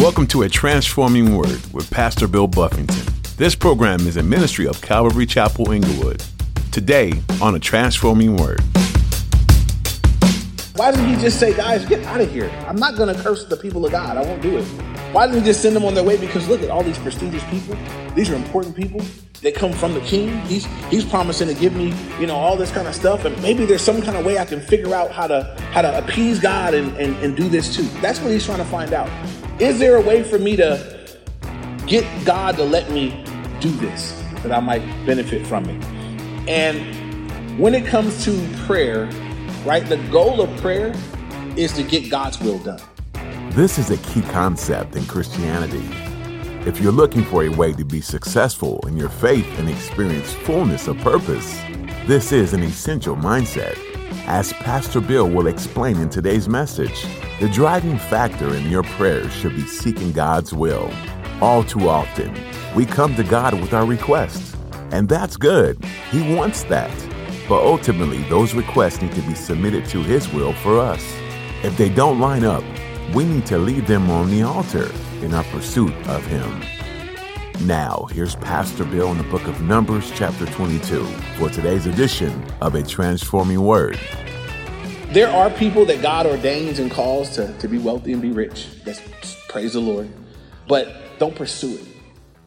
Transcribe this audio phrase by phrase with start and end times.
[0.00, 3.04] Welcome to A Transforming Word with Pastor Bill Buffington.
[3.36, 6.24] This program is a ministry of Calvary Chapel Inglewood.
[6.72, 7.12] Today
[7.42, 8.62] on A Transforming Word.
[10.74, 12.48] Why didn't he just say, guys, get out of here?
[12.66, 14.16] I'm not going to curse the people of God.
[14.16, 14.64] I won't do it.
[15.12, 16.16] Why didn't he just send them on their way?
[16.16, 17.76] Because look at all these prestigious people.
[18.14, 19.02] These are important people.
[19.42, 20.40] They come from the king.
[20.46, 23.26] He's he's promising to give me, you know, all this kind of stuff.
[23.26, 25.98] And maybe there's some kind of way I can figure out how to how to
[25.98, 27.82] appease God and, and, and do this too.
[28.00, 29.10] That's what he's trying to find out.
[29.60, 31.18] Is there a way for me to
[31.86, 33.22] get God to let me
[33.60, 35.84] do this that I might benefit from it?
[36.48, 39.04] And when it comes to prayer,
[39.66, 40.94] right, the goal of prayer
[41.58, 42.80] is to get God's will done.
[43.50, 45.86] This is a key concept in Christianity.
[46.66, 50.88] If you're looking for a way to be successful in your faith and experience fullness
[50.88, 51.60] of purpose,
[52.06, 53.76] this is an essential mindset.
[54.32, 57.04] As Pastor Bill will explain in today's message,
[57.40, 60.88] the driving factor in your prayers should be seeking God's will.
[61.40, 62.32] All too often,
[62.76, 64.56] we come to God with our requests,
[64.92, 65.84] and that's good.
[66.12, 66.96] He wants that.
[67.48, 71.04] But ultimately, those requests need to be submitted to His will for us.
[71.64, 72.62] If they don't line up,
[73.12, 76.62] we need to leave them on the altar in our pursuit of Him.
[77.66, 81.04] Now, here's Pastor Bill in the book of Numbers, chapter 22,
[81.36, 83.98] for today's edition of A Transforming Word.
[85.12, 88.68] There are people that God ordains and calls to, to be wealthy and be rich.
[88.84, 89.00] That's
[89.48, 90.08] praise the Lord.
[90.68, 91.86] But don't pursue it.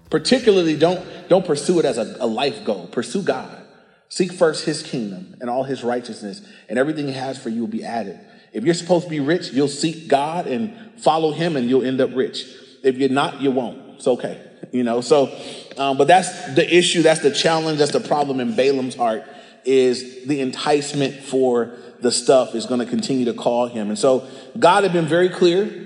[0.10, 2.88] Particularly, don't, don't pursue it as a, a life goal.
[2.88, 3.62] Pursue God.
[4.08, 7.68] Seek first his kingdom and all his righteousness, and everything he has for you will
[7.68, 8.18] be added.
[8.54, 12.00] If you're supposed to be rich, you'll seek God and follow him, and you'll end
[12.00, 12.46] up rich.
[12.82, 13.96] If you're not, you won't.
[13.96, 14.42] It's okay.
[14.72, 15.38] You know, so,
[15.78, 17.02] um, but that's the issue.
[17.02, 17.80] That's the challenge.
[17.80, 19.26] That's the problem in Balaam's heart
[19.66, 23.90] is the enticement for the stuff is going to continue to call him.
[23.90, 24.28] And so
[24.60, 25.80] God had been very clear.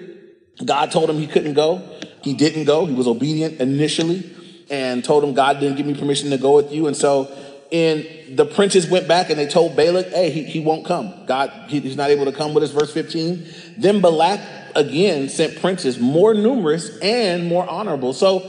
[0.66, 1.82] God told him he couldn't go.
[2.24, 2.86] He didn't go.
[2.86, 4.30] He was obedient initially
[4.70, 6.88] and told him God didn't give me permission to go with you.
[6.88, 7.32] And so
[7.72, 11.26] and the princes went back and they told Balak, hey, he, he won't come.
[11.26, 13.46] God, he, he's not able to come with us, verse 15.
[13.78, 14.40] Then Balak
[14.76, 18.14] again sent princes more numerous and more honorable.
[18.14, 18.40] So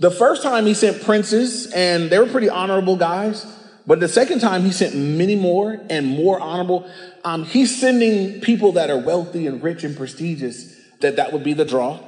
[0.00, 3.46] the first time he sent princes and they were pretty honorable guys.
[3.86, 6.88] But the second time he sent many more and more honorable.
[7.24, 11.52] Um, he's sending people that are wealthy and rich and prestigious that that would be
[11.52, 12.00] the draw.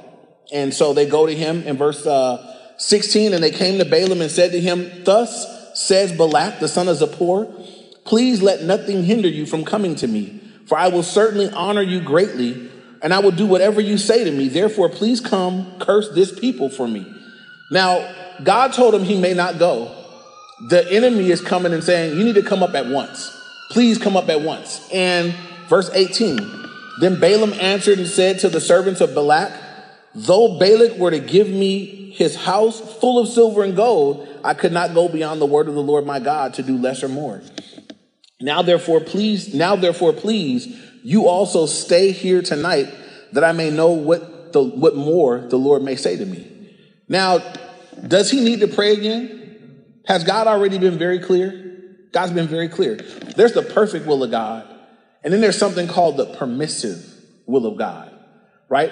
[0.51, 4.21] And so they go to him in verse uh, 16 and they came to Balaam
[4.21, 9.27] and said to him, thus says Balak, the son of Zippor, please let nothing hinder
[9.27, 12.71] you from coming to me, for I will certainly honor you greatly,
[13.03, 14.47] and I will do whatever you say to me.
[14.47, 17.05] Therefore, please come curse this people for me.
[17.69, 19.96] Now, God told him he may not go.
[20.59, 23.33] The enemy is coming and saying, You need to come up at once.
[23.69, 24.87] Please come up at once.
[24.91, 25.33] And
[25.67, 26.37] verse 18
[26.99, 29.53] Then Balaam answered and said to the servants of Balak,
[30.15, 34.71] Though Balak were to give me his house full of silver and gold, I could
[34.71, 37.41] not go beyond the word of the Lord my God to do less or more.
[38.41, 40.67] Now therefore, please, now therefore, please,
[41.03, 42.91] you also stay here tonight
[43.33, 46.75] that I may know what the what more the Lord may say to me.
[47.07, 47.39] Now,
[48.07, 49.36] does he need to pray again?
[50.07, 51.63] Has God already been very clear?
[52.13, 52.95] God's been very clear.
[52.95, 54.65] There's the perfect will of God,
[55.23, 57.05] and then there's something called the permissive
[57.45, 58.11] will of God,
[58.69, 58.91] right?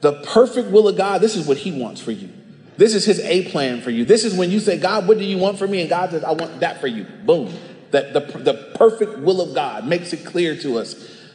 [0.00, 2.30] The perfect will of God, this is what he wants for you.
[2.76, 4.04] This is his A plan for you.
[4.04, 5.80] This is when you say, God, what do you want for me?
[5.80, 7.04] And God says, I want that for you.
[7.04, 7.52] Boom.
[7.90, 10.94] That the, the perfect will of God makes it clear to us.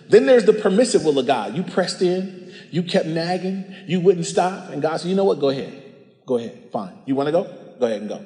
[0.10, 1.56] Then there's the permissive will of God.
[1.56, 4.70] You pressed in, you kept nagging, you wouldn't stop.
[4.70, 5.40] And God said, you know what?
[5.40, 5.84] Go ahead.
[6.26, 6.70] Go ahead.
[6.72, 6.98] Fine.
[7.06, 7.44] You want to go?
[7.80, 8.26] Go ahead and go.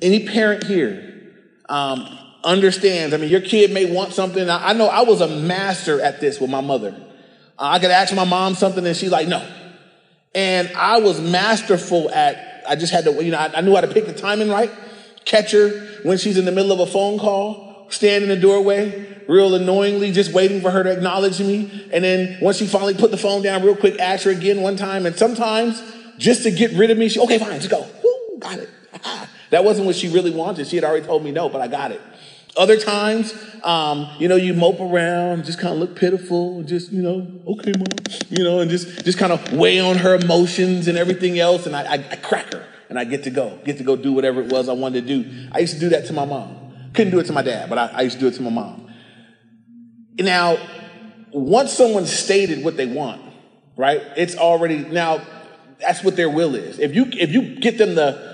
[0.00, 1.32] Any parent here
[1.68, 2.06] um,
[2.44, 3.14] understands.
[3.14, 4.48] I mean, your kid may want something.
[4.48, 6.94] I, know I was a master at this with my mother.
[7.58, 9.46] Uh, I could ask my mom something and she's like, no,
[10.34, 13.82] and I was masterful at, I just had to, you know, I, I knew how
[13.82, 14.70] to pick the timing right,
[15.24, 15.68] catch her
[16.02, 20.10] when she's in the middle of a phone call, stand in the doorway, real annoyingly,
[20.12, 21.88] just waiting for her to acknowledge me.
[21.92, 24.76] And then once she finally put the phone down real quick, ask her again one
[24.76, 25.06] time.
[25.06, 25.82] And sometimes
[26.18, 27.86] just to get rid of me, she, okay, fine, let's go.
[28.02, 28.70] Woo, got it.
[29.52, 30.66] That wasn't what she really wanted.
[30.66, 32.00] She had already told me no, but I got it.
[32.56, 37.02] Other times, um, you know, you mope around, just kind of look pitiful, just, you
[37.02, 37.86] know, okay, mom,
[38.30, 41.66] you know, and just, just kind of weigh on her emotions and everything else.
[41.66, 44.14] And I, I, I crack her and I get to go, get to go do
[44.14, 45.48] whatever it was I wanted to do.
[45.52, 46.90] I used to do that to my mom.
[46.94, 48.50] Couldn't do it to my dad, but I, I used to do it to my
[48.50, 48.90] mom.
[50.18, 50.56] Now,
[51.30, 53.20] once someone stated what they want,
[53.76, 54.02] right?
[54.16, 55.20] It's already, now,
[55.78, 56.78] that's what their will is.
[56.78, 58.31] If you, if you get them the,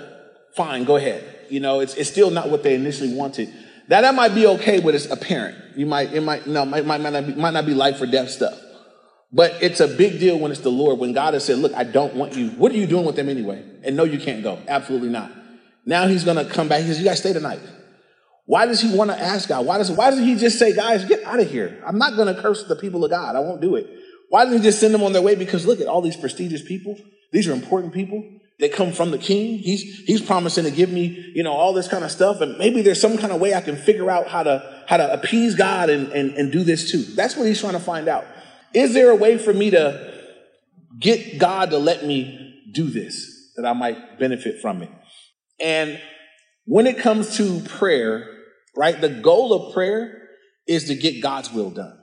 [0.59, 1.23] fine, go ahead.
[1.49, 3.47] You know, it's, it's still not what they initially wanted.
[3.87, 5.57] Now that might be okay with a parent.
[5.77, 8.29] You might, it might, no, might, might, not be, might not be life or death
[8.29, 8.59] stuff.
[9.31, 11.85] But it's a big deal when it's the Lord, when God has said, Look, I
[11.85, 12.49] don't want you.
[12.49, 13.63] What are you doing with them anyway?
[13.83, 14.59] And no, you can't go.
[14.67, 15.31] Absolutely not.
[15.85, 16.81] Now he's going to come back.
[16.81, 17.61] He says, You guys stay tonight.
[18.45, 19.65] Why does he want to ask God?
[19.65, 21.81] Why, does, why doesn't he just say, Guys, get out of here?
[21.87, 23.37] I'm not going to curse the people of God.
[23.37, 23.87] I won't do it.
[24.27, 25.35] Why doesn't he just send them on their way?
[25.35, 26.97] Because look at all these prestigious people.
[27.31, 28.38] These are important people.
[28.59, 29.57] They come from the king.
[29.59, 32.41] He's, he's promising to give me, you know, all this kind of stuff.
[32.41, 35.13] And maybe there's some kind of way I can figure out how to, how to
[35.13, 37.01] appease God and, and, and do this too.
[37.01, 38.25] That's what he's trying to find out.
[38.73, 40.13] Is there a way for me to
[40.99, 44.89] get God to let me do this that I might benefit from it?
[45.61, 45.99] And
[46.65, 48.27] when it comes to prayer,
[48.75, 50.21] right, the goal of prayer
[50.67, 51.97] is to get God's will done.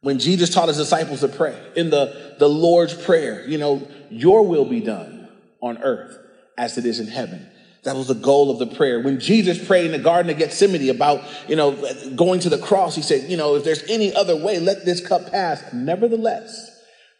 [0.00, 4.44] When Jesus taught his disciples to pray in the, the Lord's Prayer, you know, your
[4.44, 5.21] will be done
[5.62, 6.18] on earth
[6.58, 7.48] as it is in heaven.
[7.84, 9.00] That was the goal of the prayer.
[9.00, 11.72] When Jesus prayed in the Garden of Gethsemane about, you know,
[12.14, 15.04] going to the cross, he said, you know, if there's any other way, let this
[15.04, 15.62] cup pass.
[15.72, 16.70] Nevertheless,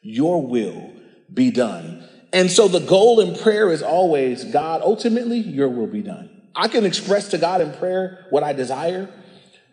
[0.02, 0.92] your will
[1.32, 2.08] be done.
[2.32, 6.30] And so the goal in prayer is always, God, ultimately, your will be done.
[6.54, 9.12] I can express to God in prayer what I desire.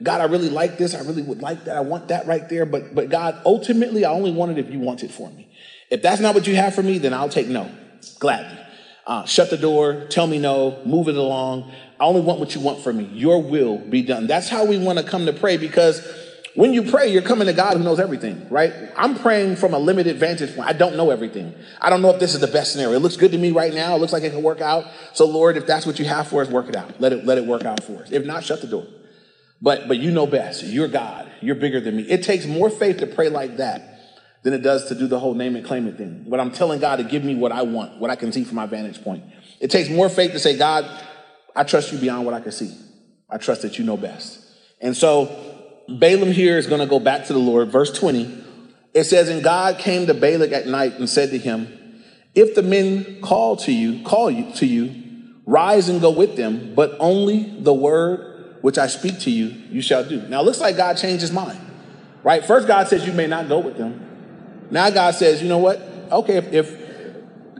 [0.01, 0.95] God, I really like this.
[0.95, 1.77] I really would like that.
[1.77, 2.65] I want that right there.
[2.65, 5.49] But, but God, ultimately, I only want it if you want it for me.
[5.91, 7.69] If that's not what you have for me, then I'll take no
[8.19, 8.58] gladly.
[9.09, 11.71] Uh, shut the door, tell me no, move it along.
[11.99, 13.05] I only want what you want from me.
[13.05, 14.27] Your will be done.
[14.27, 16.07] That's how we want to come to pray because
[16.53, 18.71] when you pray, you're coming to God who knows everything, right?
[18.95, 20.69] I'm praying from a limited vantage point.
[20.69, 21.55] I don't know everything.
[21.81, 22.95] I don't know if this is the best scenario.
[22.95, 23.95] It looks good to me right now.
[23.95, 24.85] It looks like it can work out.
[25.13, 27.01] So Lord, if that's what you have for us, work it out.
[27.01, 28.11] Let it, let it work out for us.
[28.11, 28.85] If not, shut the door.
[29.59, 30.63] But, but you know best.
[30.63, 31.31] You're God.
[31.41, 32.03] You're bigger than me.
[32.03, 33.98] It takes more faith to pray like that
[34.43, 36.25] than it does to do the whole name and claim it thing.
[36.27, 38.55] But I'm telling God to give me what I want, what I can see from
[38.55, 39.23] my vantage point.
[39.59, 40.85] It takes more faith to say, God,
[41.55, 42.73] I trust you beyond what I can see.
[43.29, 44.39] I trust that you know best.
[44.81, 45.27] And so
[45.89, 47.69] Balaam here is going to go back to the Lord.
[47.69, 48.43] Verse 20,
[48.93, 52.01] it says, And God came to Balak at night and said to him,
[52.33, 56.73] If the men call to you, call you to you, rise and go with them,
[56.75, 60.21] but only the word which I speak to you, you shall do.
[60.27, 61.59] Now it looks like God changed his mind.
[62.23, 62.45] Right?
[62.45, 64.08] First God says you may not go with them.
[64.71, 65.79] Now God says, you know what?
[66.11, 66.77] Okay, if if,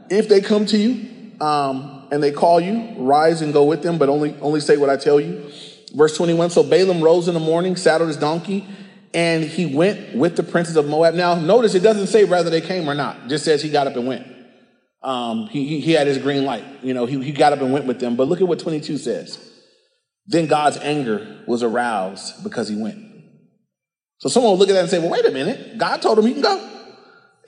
[0.09, 3.97] if they come to you um, and they call you, rise and go with them,
[3.97, 5.49] but only only say what I tell you.
[5.93, 6.51] Verse 21.
[6.51, 8.65] So Balaam rose in the morning, saddled his donkey,
[9.13, 11.15] and he went with the princes of Moab.
[11.15, 13.17] Now, notice it doesn't say whether they came or not.
[13.25, 14.27] It just says he got up and went.
[15.01, 16.65] Um, he, he had his green light.
[16.83, 18.15] You know, he, he got up and went with them.
[18.15, 19.45] But look at what 22 says.
[20.27, 23.05] Then God's anger was aroused because he went.
[24.19, 25.77] So someone will look at that and say, well, wait a minute.
[25.77, 26.69] God told him he can go.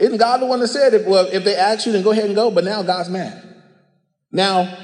[0.01, 2.25] Isn't God the one that said, if, well, if they ask you, then go ahead
[2.25, 2.49] and go?
[2.49, 3.43] But now God's mad.
[4.31, 4.75] Now,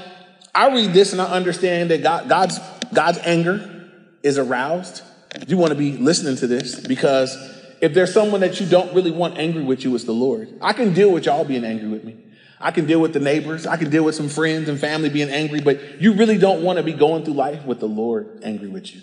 [0.54, 2.60] I read this and I understand that God, God's,
[2.94, 3.90] God's anger
[4.22, 5.02] is aroused.
[5.48, 7.36] You want to be listening to this because
[7.82, 10.56] if there's someone that you don't really want angry with you, it's the Lord.
[10.62, 12.24] I can deal with y'all being angry with me.
[12.60, 13.66] I can deal with the neighbors.
[13.66, 16.78] I can deal with some friends and family being angry, but you really don't want
[16.78, 19.02] to be going through life with the Lord angry with you.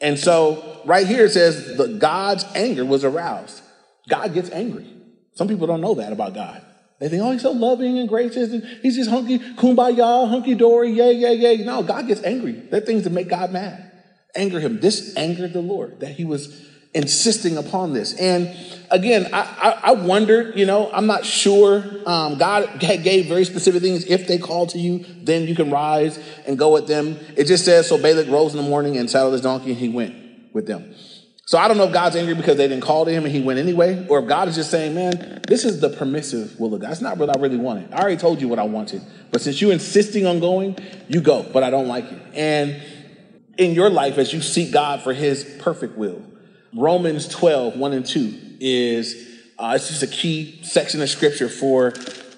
[0.00, 3.60] And so right here it says the God's anger was aroused.
[4.08, 4.86] God gets angry.
[5.38, 6.60] Some people don't know that about God.
[6.98, 10.90] They think, oh, he's so loving and gracious, and he's just hunky, kumbaya, hunky dory,
[10.90, 11.58] yay, yay, yay.
[11.58, 12.54] No, God gets angry.
[12.54, 13.88] There are things that make God mad.
[14.34, 14.80] Anger him.
[14.80, 18.14] This angered the Lord that he was insisting upon this.
[18.14, 18.52] And
[18.90, 21.84] again, I, I, I you know, I'm not sure.
[22.04, 24.06] Um, God gave very specific things.
[24.06, 27.16] If they call to you, then you can rise and go with them.
[27.36, 29.88] It just says, so Balak rose in the morning and saddled his donkey and he
[29.88, 30.16] went
[30.52, 30.96] with them.
[31.48, 33.40] So I don't know if God's angry because they didn't call to him and he
[33.40, 36.82] went anyway, or if God is just saying, man, this is the permissive will of
[36.82, 36.90] God.
[36.90, 37.90] It's not what I really wanted.
[37.90, 39.00] I already told you what I wanted.
[39.30, 40.76] But since you're insisting on going,
[41.08, 42.20] you go, but I don't like it.
[42.34, 42.82] And
[43.56, 46.22] in your life, as you seek God for his perfect will,
[46.76, 51.94] Romans 12, 1 and 2 is, uh, it's just a key section of scripture for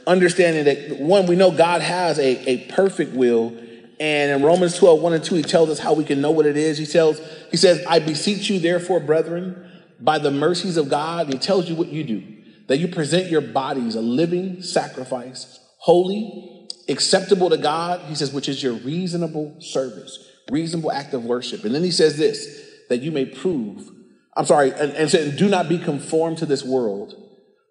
[0.06, 3.58] understanding that one, we know God has a, a perfect will
[4.00, 6.46] and in Romans 12, 1 and 2, he tells us how we can know what
[6.46, 6.78] it is.
[6.78, 11.38] He tells, he says, I beseech you, therefore, brethren, by the mercies of God, he
[11.38, 12.22] tells you what you do,
[12.68, 18.48] that you present your bodies a living sacrifice, holy, acceptable to God, he says, which
[18.48, 20.18] is your reasonable service,
[20.50, 21.64] reasonable act of worship.
[21.64, 23.86] And then he says this, that you may prove,
[24.34, 27.14] I'm sorry, and, and said, do not be conformed to this world,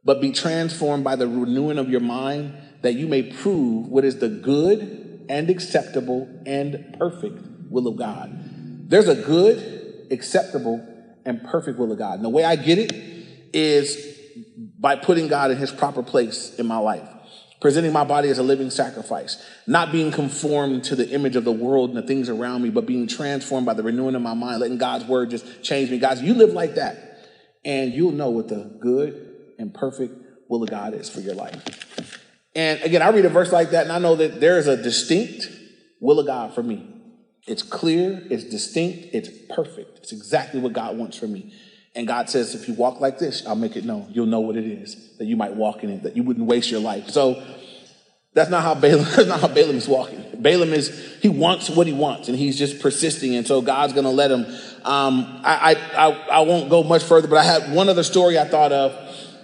[0.05, 4.19] but be transformed by the renewing of your mind, that you may prove what is
[4.19, 8.89] the good and acceptable and perfect will of God.
[8.89, 10.85] There's a good, acceptable,
[11.23, 12.15] and perfect will of God.
[12.15, 12.91] And the way I get it
[13.53, 14.17] is
[14.79, 17.07] by putting God in his proper place in my life,
[17.61, 21.51] presenting my body as a living sacrifice, not being conformed to the image of the
[21.51, 24.59] world and the things around me, but being transformed by the renewing of my mind,
[24.59, 25.99] letting God's word just change me.
[25.99, 27.27] Guys, you live like that,
[27.63, 30.15] and you'll know what the good, and perfect
[30.47, 32.18] will of God is for your life.
[32.55, 34.81] And again, I read a verse like that and I know that there is a
[34.81, 35.49] distinct
[35.99, 36.87] will of God for me.
[37.47, 39.99] It's clear, it's distinct, it's perfect.
[39.99, 41.53] It's exactly what God wants for me.
[41.95, 44.07] And God says, if you walk like this, I'll make it known.
[44.11, 46.69] You'll know what it is, that you might walk in it, that you wouldn't waste
[46.69, 47.09] your life.
[47.09, 47.43] So
[48.33, 50.23] that's not how Balaam, that's not how Balaam is walking.
[50.37, 53.35] Balaam is, he wants what he wants and he's just persisting.
[53.35, 54.45] And so God's going to let him.
[54.85, 58.39] Um, I, I, I, I, won't go much further, but I had one other story
[58.39, 58.93] I thought of.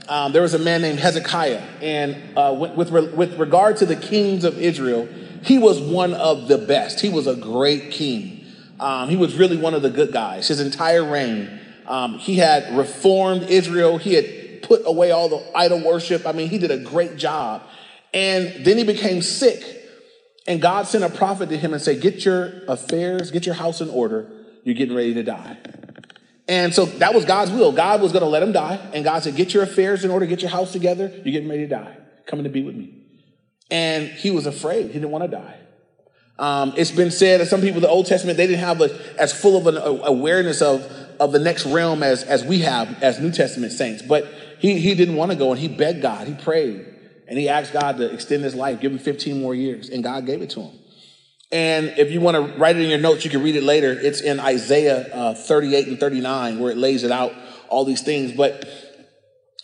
[0.07, 3.95] Um, there was a man named Hezekiah and uh, with, with, with regard to the
[3.95, 5.07] kings of Israel,
[5.43, 6.99] he was one of the best.
[6.99, 8.45] He was a great king.
[8.79, 10.47] Um, he was really one of the good guys.
[10.47, 13.97] His entire reign, um, he had reformed Israel.
[13.97, 16.25] He had put away all the idol worship.
[16.25, 17.63] I mean, he did a great job.
[18.13, 19.63] And then he became sick.
[20.47, 23.81] And God sent a prophet to him and said, Get your affairs, get your house
[23.81, 24.29] in order.
[24.63, 25.57] You're getting ready to die.
[26.47, 27.71] And so that was God's will.
[27.71, 28.75] God was going to let him die.
[28.93, 31.07] And God said, Get your affairs in order, get your house together.
[31.07, 31.97] You're getting ready to die.
[32.27, 33.03] Coming to be with me.
[33.71, 34.87] And he was afraid.
[34.87, 35.59] He didn't want to die.
[36.37, 39.19] Um, it's been said that some people in the Old Testament, they didn't have a,
[39.19, 40.83] as full of an awareness of,
[41.19, 44.01] of the next realm as, as we have as New Testament saints.
[44.01, 44.25] But
[44.59, 46.27] he, he didn't want to go and he begged God.
[46.27, 46.85] He prayed
[47.27, 49.89] and he asked God to extend his life, give him 15 more years.
[49.89, 50.79] And God gave it to him.
[51.51, 53.91] And if you want to write it in your notes, you can read it later.
[53.91, 57.33] It's in Isaiah uh, 38 and 39 where it lays it out,
[57.69, 58.31] all these things.
[58.31, 58.67] But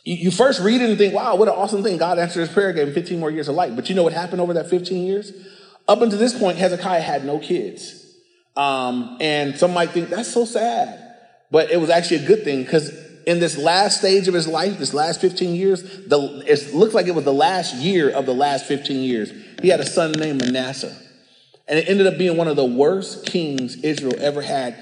[0.03, 1.97] you, you first read it and think, wow, what an awesome thing.
[1.97, 3.75] God answered his prayer, gave him 15 more years of life.
[3.75, 5.31] But you know what happened over that 15 years?
[5.87, 7.97] Up until this point, Hezekiah had no kids.
[8.55, 10.97] Um, and some might think that's so sad.
[11.49, 12.89] But it was actually a good thing because
[13.25, 17.07] in this last stage of his life, this last 15 years, the, it looked like
[17.07, 19.31] it was the last year of the last 15 years.
[19.61, 20.95] He had a son named Manasseh.
[21.71, 24.75] And it ended up being one of the worst kings Israel ever had.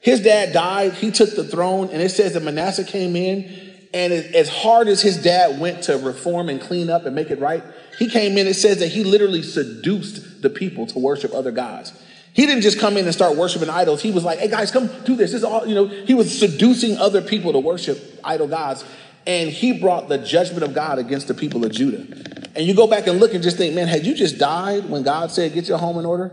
[0.00, 3.48] His dad died, he took the throne, and it says that Manasseh came in.
[3.94, 7.38] And as hard as his dad went to reform and clean up and make it
[7.38, 7.62] right,
[8.00, 11.92] he came in, it says that he literally seduced the people to worship other gods.
[12.32, 14.02] He didn't just come in and start worshiping idols.
[14.02, 15.30] He was like, hey guys, come do this.
[15.30, 18.84] This is all, you know, he was seducing other people to worship idol gods.
[19.24, 22.33] And he brought the judgment of God against the people of Judah.
[22.56, 25.02] And you go back and look and just think, man, had you just died when
[25.02, 26.32] God said, get your home in order?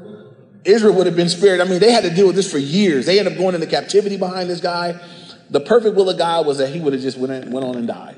[0.64, 1.60] Israel would have been spared.
[1.60, 3.08] I mean, they had to deal with this for years.
[3.08, 5.00] They ended up going into captivity behind this guy.
[5.50, 7.76] The perfect will of God was that he would have just went, in, went on
[7.76, 8.16] and died.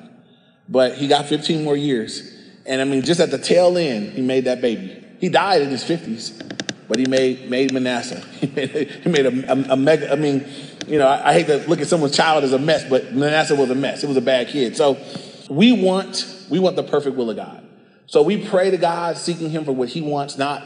[0.67, 2.33] But he got 15 more years.
[2.65, 5.05] And I mean, just at the tail end, he made that baby.
[5.19, 6.53] He died in his 50s
[6.87, 8.19] but he made made Manasseh.
[8.39, 10.11] he made a, a, a, mega.
[10.11, 10.45] I mean,
[10.87, 13.55] you know, I, I, hate to look at someone's child as a mess, but Manasseh
[13.55, 14.03] was a mess.
[14.03, 14.75] It was a bad kid.
[14.75, 14.97] So
[15.49, 17.62] we want we want the perfect will of God.
[18.05, 20.63] So we pray to God, seeking Him for what He wants, not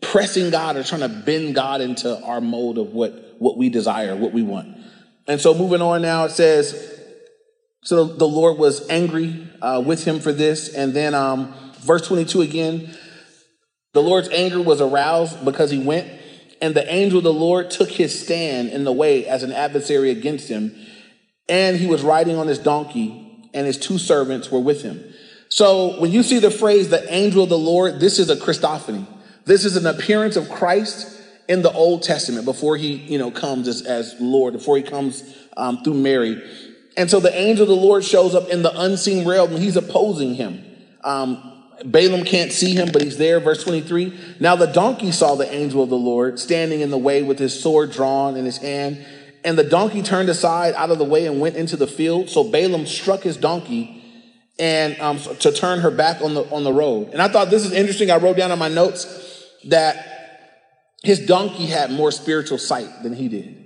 [0.00, 4.16] pressing God or trying to bend God into our mode of what what we desire,
[4.16, 4.76] what we want.
[5.26, 6.94] And so moving on now, it says.
[7.82, 10.74] So the Lord was angry uh, with him for this.
[10.74, 12.96] And then um, verse 22 again,
[13.92, 16.10] the Lord's anger was aroused because he went,
[16.60, 20.10] and the angel of the Lord took his stand in the way as an adversary
[20.10, 20.74] against him.
[21.48, 25.14] And he was riding on his donkey, and his two servants were with him.
[25.48, 29.06] So when you see the phrase the angel of the Lord, this is a Christophany.
[29.44, 33.68] This is an appearance of Christ in the Old Testament before he, you know, comes
[33.68, 35.22] as, as Lord, before he comes
[35.56, 36.42] um, through Mary.
[36.96, 39.76] And so the angel of the Lord shows up in the unseen realm and he's
[39.76, 40.64] opposing him.
[41.04, 41.52] Um,
[41.84, 43.38] Balaam can't see him, but he's there.
[43.38, 44.18] Verse 23.
[44.40, 47.58] Now the donkey saw the angel of the Lord standing in the way with his
[47.58, 49.04] sword drawn in his hand.
[49.44, 52.30] And the donkey turned aside out of the way and went into the field.
[52.30, 53.95] So Balaam struck his donkey
[54.58, 57.10] and um, to turn her back on the on the road.
[57.12, 58.10] And I thought this is interesting.
[58.10, 60.16] I wrote down in my notes that
[61.02, 63.62] his donkey had more spiritual sight than he did.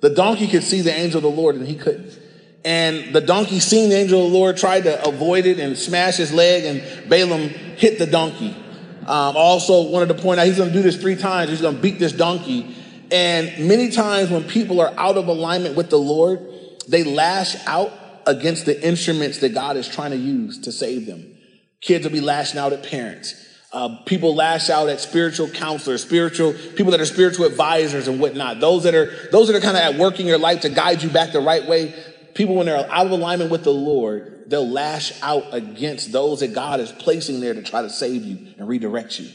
[0.00, 2.18] The donkey could see the angel of the Lord and he couldn't.
[2.64, 6.16] And the donkey, seeing the angel of the Lord, tried to avoid it and smash
[6.16, 8.56] his leg, and Balaam hit the donkey.
[9.00, 11.50] Um, also, wanted to point out he's going to do this three times.
[11.50, 12.76] He's going to beat this donkey.
[13.10, 16.40] And many times when people are out of alignment with the Lord,
[16.86, 17.92] they lash out
[18.26, 21.36] against the instruments that God is trying to use to save them.
[21.80, 23.34] Kids will be lashing out at parents.
[23.72, 28.60] Uh, people lash out at spiritual counselors, spiritual people that are spiritual advisors and whatnot.
[28.60, 31.02] Those that are those that are kind of at work in your life to guide
[31.02, 31.94] you back the right way
[32.34, 36.54] people, when they're out of alignment with the Lord, they'll lash out against those that
[36.54, 39.28] God is placing there to try to save you and redirect you.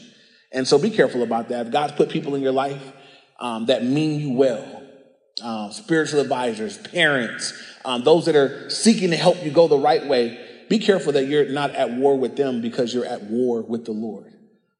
[0.52, 1.66] And so be careful about that.
[1.66, 2.82] If God's put people in your life
[3.38, 4.77] um, that mean you well,
[5.42, 7.52] um, spiritual advisors, parents,
[7.84, 11.26] um, those that are seeking to help you go the right way, be careful that
[11.26, 14.34] you're not at war with them because you're at war with the Lord.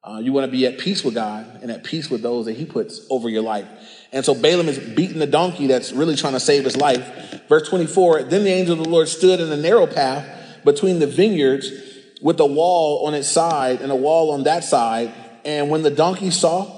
[0.04, 2.56] Uh, you want to be at peace with God and at peace with those that
[2.56, 3.66] He puts over your life.
[4.12, 7.46] And so Balaam is beating the donkey that's really trying to save his life.
[7.48, 10.26] Verse 24 Then the angel of the Lord stood in a narrow path
[10.64, 11.70] between the vineyards
[12.22, 15.12] with a wall on its side and a wall on that side.
[15.44, 16.77] And when the donkey saw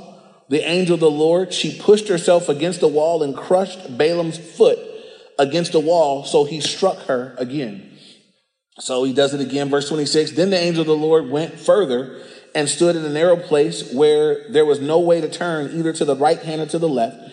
[0.51, 4.81] the angel of the Lord, she pushed herself against the wall and crushed Balaam's foot
[5.39, 7.97] against the wall, so he struck her again.
[8.81, 10.33] So he does it again, verse 26.
[10.33, 12.21] Then the angel of the Lord went further
[12.53, 16.05] and stood in a narrow place where there was no way to turn either to
[16.05, 17.31] the right hand or to the left.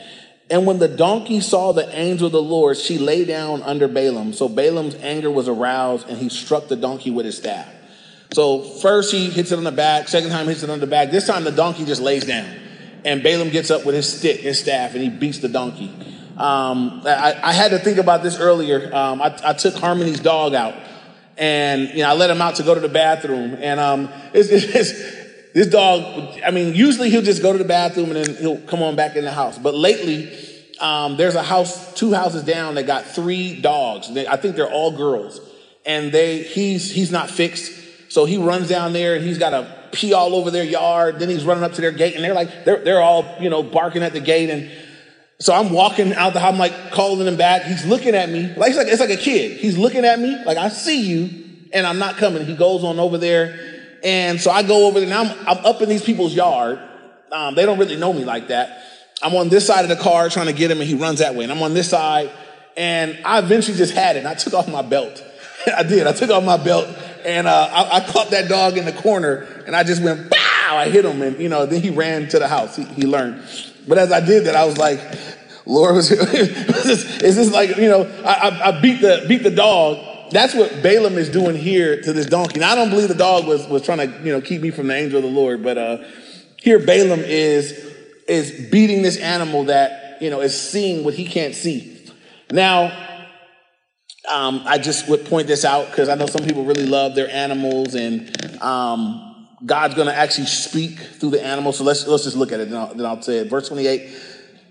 [0.52, 4.32] And when the donkey saw the angel of the Lord, she lay down under Balaam.
[4.32, 7.68] So Balaam's anger was aroused and he struck the donkey with his staff.
[8.34, 11.10] So first he hits it on the back, second time hits it on the back.
[11.10, 12.67] This time the donkey just lays down.
[13.08, 15.92] And Balaam gets up with his stick, his staff, and he beats the donkey.
[16.38, 18.94] Um, I, I, had to think about this earlier.
[18.94, 20.76] Um, I, I took Harmony's dog out
[21.38, 24.50] and you know I let him out to go to the bathroom, and um, it's,
[24.52, 26.40] it's, this dog.
[26.46, 29.16] I mean, usually he'll just go to the bathroom and then he'll come on back
[29.16, 29.58] in the house.
[29.58, 30.32] But lately,
[30.80, 34.14] um, there's a house, two houses down, that got three dogs.
[34.14, 35.40] They, I think they're all girls,
[35.86, 37.72] and they he's he's not fixed,
[38.10, 41.20] so he runs down there and he's got to pee all over their yard.
[41.20, 43.64] Then he's running up to their gate, and they're like they're they're all you know
[43.64, 44.72] barking at the gate and.
[45.40, 47.62] So I'm walking out the house, I'm like calling him back.
[47.62, 49.60] He's looking at me like it's like it's like a kid.
[49.60, 52.44] He's looking at me like I see you, and I'm not coming.
[52.44, 55.08] He goes on over there, and so I go over there.
[55.08, 56.80] Now I'm, I'm up in these people's yard.
[57.32, 58.84] Um, they don't really know me like that.
[59.22, 61.36] I'm on this side of the car trying to get him, and he runs that
[61.36, 61.44] way.
[61.44, 62.32] And I'm on this side,
[62.76, 64.20] and I eventually just had it.
[64.20, 65.24] And I took off my belt.
[65.76, 66.08] I did.
[66.08, 66.88] I took off my belt,
[67.26, 70.78] and uh, I, I, caught that dog in the corner, and I just went, pow!
[70.78, 72.76] I hit him, and you know, then he ran to the house.
[72.76, 73.44] He, he learned.
[73.88, 75.00] But as I did that, I was like,
[75.66, 80.32] Lord, was, is this like, you know, I, I, beat the beat the dog.
[80.32, 82.60] That's what Balaam is doing here to this donkey.
[82.60, 84.88] Now, I don't believe the dog was, was trying to, you know, keep me from
[84.88, 86.04] the angel of the Lord, but uh,
[86.58, 87.86] here Balaam is
[88.28, 92.06] is beating this animal that, you know, is seeing what he can't see.
[92.52, 92.86] Now,
[94.30, 97.30] um, I just would point this out because I know some people really love their
[97.30, 99.27] animals and um,
[99.66, 101.74] God's going to actually speak through the animal.
[101.74, 102.70] So let's, let's just look at it.
[102.70, 103.50] Then I'll, then I'll say it.
[103.50, 104.16] Verse 28.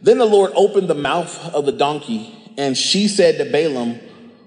[0.03, 3.99] Then the Lord opened the mouth of the donkey, and she said to Balaam,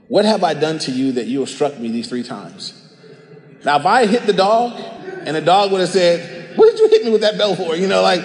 [0.08, 2.76] What have I done to you that you have struck me these three times?
[3.66, 4.80] Now, if I hit the dog,
[5.26, 7.76] and the dog would have said, What did you hit me with that bell for?
[7.76, 8.24] You know, like,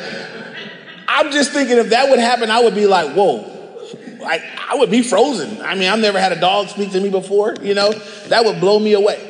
[1.09, 3.51] I'm just thinking if that would happen, I would be like, Whoa.
[4.21, 5.61] Like, I would be frozen.
[5.61, 7.93] I mean, I've never had a dog speak to me before, you know,
[8.29, 9.21] that would blow me away.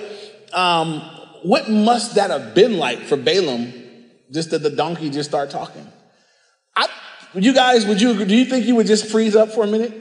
[0.52, 1.02] Um,
[1.44, 3.72] what must that have been like for Balaam
[4.33, 5.87] just that the donkey just start talking?
[6.74, 6.88] I,
[7.35, 9.92] you guys, would you, do you think you would just freeze up for a minute?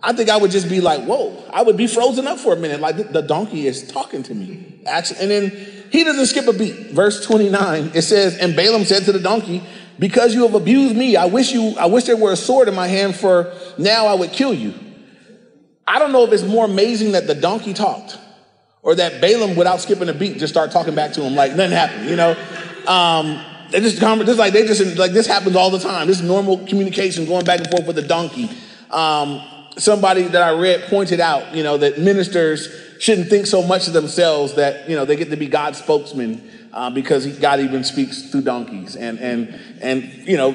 [0.00, 2.56] I think I would just be like, whoa, I would be frozen up for a
[2.56, 2.80] minute.
[2.80, 4.80] Like the donkey is talking to me.
[4.86, 5.50] Actually, and then
[5.90, 6.92] he doesn't skip a beat.
[6.92, 9.64] Verse 29, it says, and Balaam said to the donkey,
[9.98, 12.76] because you have abused me, I wish you, I wish there were a sword in
[12.76, 14.72] my hand for now I would kill you.
[15.84, 18.18] I don't know if it's more amazing that the donkey talked
[18.86, 21.72] or that Balaam, without skipping a beat, just start talking back to him like nothing
[21.72, 22.36] happened, you know?
[22.86, 26.06] Um, they just, this like they just like this happens all the time.
[26.06, 28.48] This is normal communication going back and forth with a donkey.
[28.92, 29.42] Um,
[29.76, 32.68] somebody that I read pointed out, you know, that ministers
[33.00, 36.48] shouldn't think so much of themselves that you know they get to be God's spokesman
[36.72, 40.52] uh, because God even speaks through donkeys, and and and you know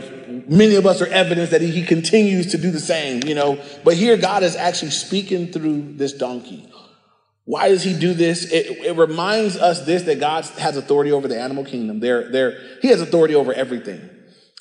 [0.48, 3.24] many of us are evidence that he continues to do the same.
[3.24, 6.71] You know, but here God is actually speaking through this donkey.
[7.46, 8.52] Why does he do this?
[8.52, 12.00] It, it, reminds us this that God has authority over the animal kingdom.
[12.00, 14.10] There, there, he has authority over everything.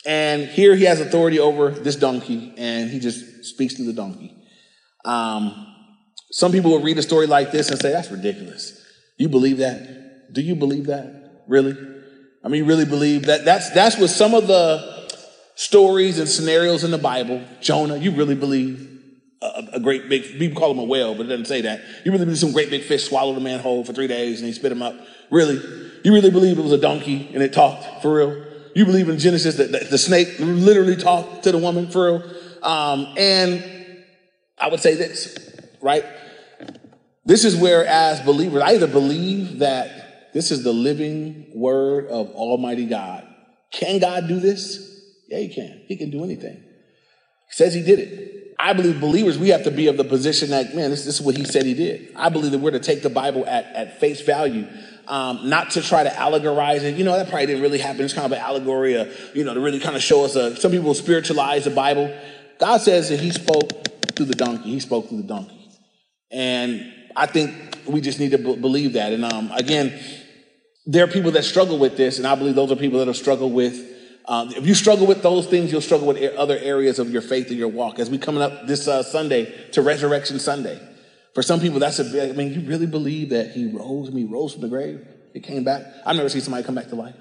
[0.06, 4.34] And here he has authority over this donkey, and he just speaks to the donkey.
[5.04, 5.66] Um,
[6.30, 8.82] some people will read a story like this and say, That's ridiculous.
[9.18, 10.32] You believe that?
[10.32, 11.42] Do you believe that?
[11.46, 11.76] Really?
[12.42, 13.44] I mean, you really believe that?
[13.44, 15.10] That's, that's what some of the
[15.56, 18.99] stories and scenarios in the Bible, Jonah, you really believe
[19.42, 21.80] a, a, great big, people call him a whale, but it doesn't say that.
[22.04, 24.46] You really believe some great big fish swallowed a man whole for three days and
[24.46, 24.94] he spit him up?
[25.30, 25.56] Really?
[26.04, 28.46] You really believe it was a donkey and it talked for real?
[28.74, 32.34] You believe in Genesis that the, snake literally talked to the woman for real?
[32.62, 34.04] Um, and
[34.58, 35.36] I would say this,
[35.80, 36.04] right?
[37.24, 42.30] This is where, as believers, I either believe that this is the living word of
[42.30, 43.26] Almighty God.
[43.72, 45.02] Can God do this?
[45.28, 45.82] Yeah, He can.
[45.86, 46.56] He can do anything.
[46.56, 48.49] He says He did it.
[48.62, 51.22] I believe believers, we have to be of the position that, man, this, this is
[51.22, 52.12] what he said he did.
[52.14, 54.66] I believe that we're to take the Bible at, at face value,
[55.08, 56.96] um, not to try to allegorize it.
[56.96, 58.04] You know, that probably didn't really happen.
[58.04, 60.56] It's kind of an allegory, uh, you know, to really kind of show us, a,
[60.56, 62.14] some people spiritualize the Bible.
[62.58, 63.70] God says that he spoke
[64.14, 64.70] through the donkey.
[64.70, 65.70] He spoke through the donkey.
[66.30, 69.12] And I think we just need to b- believe that.
[69.12, 69.98] And um, again,
[70.86, 73.16] there are people that struggle with this, and I believe those are people that have
[73.16, 73.99] struggled with.
[74.30, 77.48] Um, if you struggle with those things, you'll struggle with other areas of your faith
[77.48, 77.98] and your walk.
[77.98, 80.80] As we coming up this uh, Sunday to Resurrection Sunday,
[81.34, 82.30] for some people, that's a.
[82.30, 84.08] I mean, you really believe that He rose?
[84.10, 85.04] He rose from the grave.
[85.32, 85.82] He came back.
[86.06, 87.16] I've never seen somebody come back to life.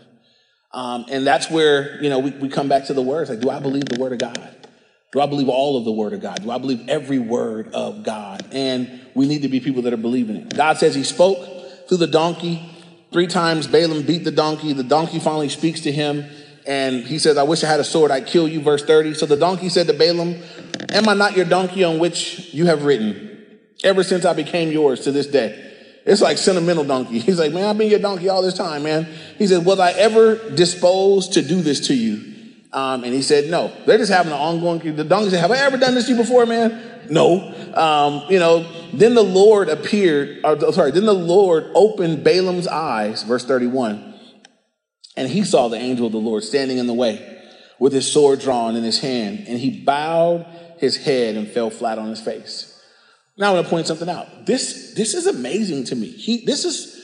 [0.71, 3.31] Um, and that's where, you know, we, we come back to the words.
[3.31, 4.67] Like, do I believe the word of God?
[5.11, 6.43] Do I believe all of the word of God?
[6.43, 8.45] Do I believe every word of God?
[8.51, 10.55] And we need to be people that are believing it.
[10.55, 11.39] God says he spoke
[11.87, 12.63] through the donkey.
[13.11, 14.73] Three times Balaam beat the donkey.
[14.73, 16.25] The donkey finally speaks to him.
[16.69, 18.11] And he says, I wish I had a sword.
[18.11, 18.61] I'd kill you.
[18.61, 19.15] Verse 30.
[19.15, 20.39] So the donkey said to Balaam,
[20.89, 23.59] Am I not your donkey on which you have ridden?
[23.83, 25.65] Ever since I became yours to this day.
[26.05, 27.19] It's like sentimental donkey.
[27.19, 29.07] He's like, man, I've been your donkey all this time, man.
[29.39, 32.35] He said, was I ever disposed to do this to you?
[32.71, 33.73] Um, and he said, no.
[33.87, 36.17] They're just having an ongoing, the donkey said, have I ever done this to you
[36.17, 37.07] before, man?
[37.09, 37.51] No.
[37.73, 43.23] Um, you know, then the Lord appeared, or, sorry, then the Lord opened Balaam's eyes,
[43.23, 44.08] verse 31,
[45.19, 47.37] and he saw the angel of the Lord standing in the way
[47.77, 50.45] with his sword drawn in his hand, and he bowed
[50.77, 52.81] his head and fell flat on his face.
[53.37, 54.45] Now I want to point something out.
[54.45, 56.07] This, this is amazing to me.
[56.07, 57.01] He, this is,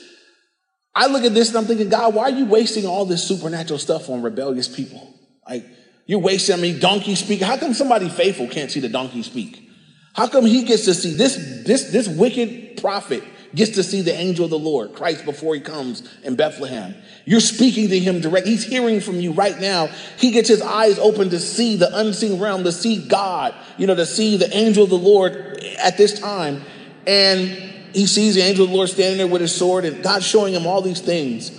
[0.93, 3.79] I look at this and I'm thinking, God, why are you wasting all this supernatural
[3.79, 5.13] stuff on rebellious people?
[5.47, 5.65] Like,
[6.05, 7.41] you're wasting, I mean, donkey speak.
[7.41, 9.69] How come somebody faithful can't see the donkey speak?
[10.13, 13.23] How come he gets to see this, this, this wicked prophet
[13.55, 16.93] gets to see the angel of the Lord, Christ, before he comes in Bethlehem.
[17.25, 18.45] You're speaking to him direct.
[18.45, 19.87] He's hearing from you right now.
[20.17, 23.95] He gets his eyes open to see the unseen realm, to see God, you know,
[23.95, 26.63] to see the angel of the Lord at this time.
[27.07, 27.49] And
[27.93, 30.53] he sees the angel of the Lord standing there with his sword, and God's showing
[30.53, 31.51] him all these things.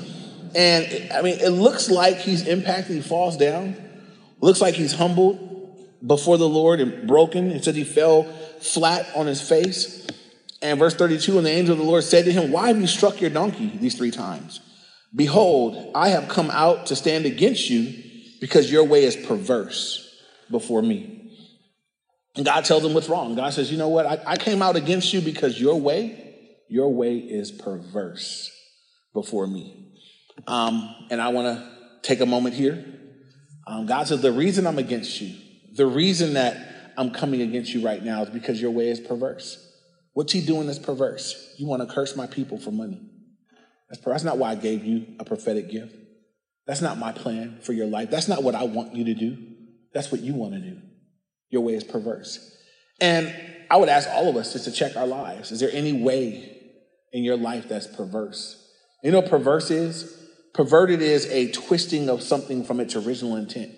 [0.54, 2.96] And I mean, it looks like he's impacted.
[2.96, 3.76] He falls down.
[4.40, 5.42] looks like he's humbled
[6.06, 7.50] before the Lord and broken.
[7.50, 8.24] It said he fell
[8.60, 10.05] flat on his face.
[10.62, 12.86] And verse 32, and the angel of the Lord said to him, Why have you
[12.86, 14.60] struck your donkey these three times?
[15.14, 18.02] Behold, I have come out to stand against you
[18.40, 20.02] because your way is perverse
[20.50, 21.16] before me.
[22.36, 23.34] And God tells him what's wrong.
[23.34, 24.06] God says, You know what?
[24.06, 28.50] I, I came out against you because your way, your way is perverse
[29.14, 29.92] before me.
[30.46, 31.70] Um, and I want to
[32.02, 32.84] take a moment here.
[33.66, 35.34] Um, God says, The reason I'm against you,
[35.74, 39.62] the reason that I'm coming against you right now is because your way is perverse.
[40.16, 41.54] What's he doing that's perverse?
[41.58, 42.98] You want to curse my people for money.
[43.90, 45.94] That's, that's not why I gave you a prophetic gift.
[46.66, 48.10] That's not my plan for your life.
[48.10, 49.36] That's not what I want you to do.
[49.92, 50.78] That's what you want to do.
[51.50, 52.56] Your way is perverse.
[52.98, 53.30] And
[53.70, 55.52] I would ask all of us just to check our lives.
[55.52, 56.62] Is there any way
[57.12, 58.56] in your life that's perverse?
[59.02, 60.18] You know perverse is?
[60.54, 63.70] Perverted is a twisting of something from its original intent.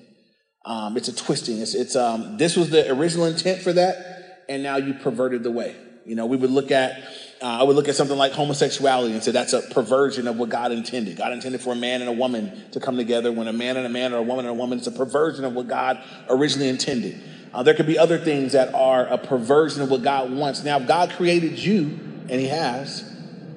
[0.64, 1.58] Um, it's a twisting.
[1.58, 5.50] It's, it's um, this was the original intent for that, and now you perverted the
[5.50, 5.74] way.
[6.08, 7.02] You know, we would look at,
[7.42, 10.48] uh, I would look at something like homosexuality and say that's a perversion of what
[10.48, 11.18] God intended.
[11.18, 13.30] God intended for a man and a woman to come together.
[13.30, 15.44] When a man and a man or a woman and a woman, it's a perversion
[15.44, 17.20] of what God originally intended.
[17.52, 20.64] Uh, there could be other things that are a perversion of what God wants.
[20.64, 21.98] Now, God created you,
[22.30, 23.04] and He has,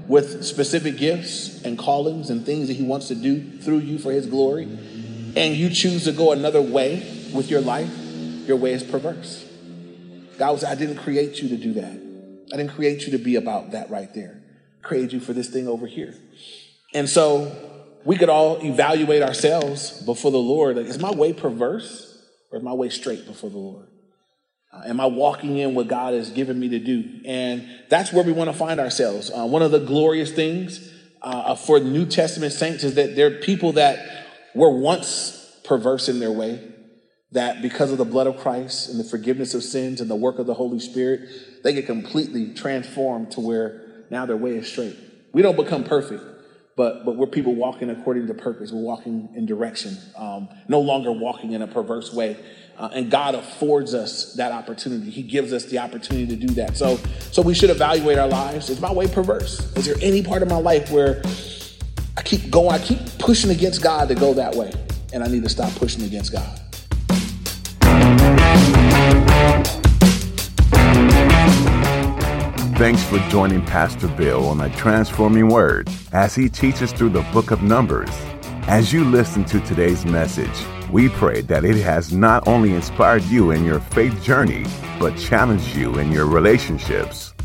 [0.09, 4.11] with specific gifts and callings and things that He wants to do through you for
[4.11, 4.65] His glory,
[5.37, 6.95] and you choose to go another way
[7.33, 7.89] with your life,
[8.45, 9.47] your way is perverse.
[10.37, 12.10] God was, I didn't create you to do that.
[12.51, 14.41] I didn't create you to be about that right there.
[14.79, 16.13] I created you for this thing over here.
[16.93, 17.55] And so
[18.03, 20.77] we could all evaluate ourselves before the Lord.
[20.77, 22.07] Like, is my way perverse
[22.51, 23.87] or is my way straight before the Lord?
[24.73, 27.21] Uh, am I walking in what God has given me to do?
[27.25, 29.29] And that's where we want to find ourselves.
[29.29, 33.73] Uh, one of the glorious things uh, for New Testament saints is that they're people
[33.73, 36.70] that were once perverse in their way,
[37.31, 40.37] that because of the blood of Christ and the forgiveness of sins and the work
[40.37, 41.29] of the Holy Spirit,
[41.63, 44.97] they get completely transformed to where now their way is straight.
[45.31, 46.23] We don't become perfect,
[46.75, 48.71] but but we're people walking according to purpose.
[48.71, 52.37] We're walking in direction, um, no longer walking in a perverse way.
[52.77, 55.09] Uh, and God affords us that opportunity.
[55.09, 56.75] He gives us the opportunity to do that.
[56.75, 56.97] So
[57.31, 58.69] so we should evaluate our lives.
[58.69, 59.59] Is my way perverse?
[59.77, 61.21] Is there any part of my life where
[62.17, 64.73] I keep going, I keep pushing against God to go that way,
[65.13, 66.59] and I need to stop pushing against God?
[72.81, 77.51] Thanks for joining Pastor Bill on a transforming word as he teaches through the book
[77.51, 78.09] of Numbers.
[78.63, 83.51] As you listen to today's message, we pray that it has not only inspired you
[83.51, 84.65] in your faith journey,
[84.99, 87.35] but challenged you in your relationships.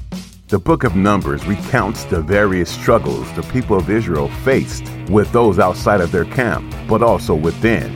[0.49, 5.59] The book of Numbers recounts the various struggles the people of Israel faced with those
[5.59, 7.93] outside of their camp, but also within.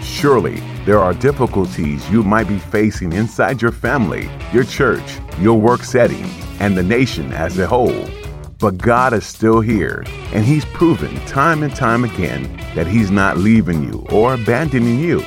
[0.00, 5.82] Surely, there are difficulties you might be facing inside your family, your church, your work
[5.82, 6.24] setting,
[6.64, 8.08] and the nation as a whole.
[8.58, 13.36] But God is still here, and He's proven time and time again that He's not
[13.36, 15.22] leaving you or abandoning you.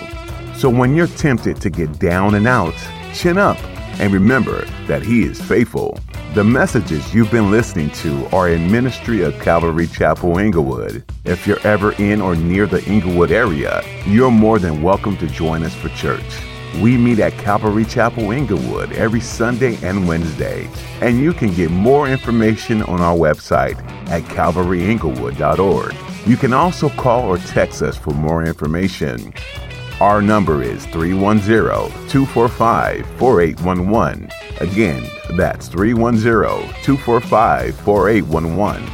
[0.56, 2.74] So when you're tempted to get down and out,
[3.14, 3.64] chin up
[4.00, 6.00] and remember that He is faithful.
[6.34, 11.04] The messages you've been listening to are in ministry of Calvary Chapel Inglewood.
[11.24, 15.62] If you're ever in or near the Inglewood area, you're more than welcome to join
[15.62, 16.47] us for church.
[16.82, 20.70] We meet at Calvary Chapel Inglewood every Sunday and Wednesday,
[21.02, 23.78] and you can get more information on our website
[24.10, 25.96] at calvaryinglewood.org.
[26.28, 29.34] You can also call or text us for more information.
[30.00, 31.48] Our number is 310
[32.10, 34.30] 245 4811.
[34.60, 35.04] Again,
[35.36, 36.22] that's 310
[36.84, 38.88] 245 4811.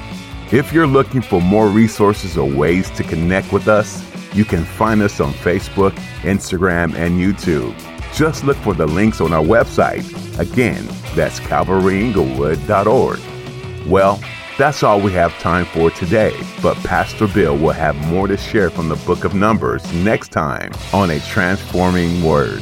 [0.51, 4.01] If you're looking for more resources or ways to connect with us,
[4.33, 7.75] you can find us on Facebook, Instagram, and YouTube.
[8.13, 10.03] Just look for the links on our website.
[10.39, 13.19] Again, that's calvaryinglewood.org.
[13.87, 14.19] Well,
[14.57, 18.69] that's all we have time for today, but Pastor Bill will have more to share
[18.69, 22.61] from the book of Numbers next time on A Transforming Word.